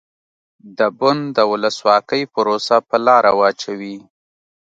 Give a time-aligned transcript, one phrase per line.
[0.77, 3.97] د بن د ولسواکۍ پروسه په لاره واچوي.